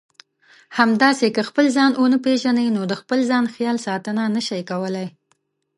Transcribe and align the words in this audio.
همداسې 0.77 1.27
که 1.35 1.41
خپل 1.49 1.65
ځان 1.75 1.91
ونه 1.95 2.17
پېژنئ 2.25 2.67
نو 2.75 2.81
د 2.87 2.93
خپل 3.01 3.19
ځان 3.29 3.45
خیال 3.53 3.77
ساتنه 3.87 4.23
نشئ 4.35 4.61
کولای. 4.69 5.07